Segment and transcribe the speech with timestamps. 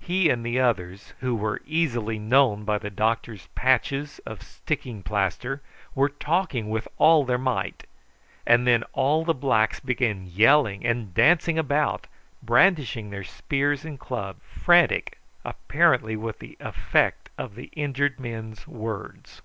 [0.00, 5.62] He and the others, who were easily known by the doctor's patches of sticking plaster,
[5.94, 7.86] were talking with all their might;
[8.44, 12.08] and then all the blacks began yelling and dancing about,
[12.42, 19.42] brandishing their spears and clubs, frantic apparently with the effect of the injured men's words.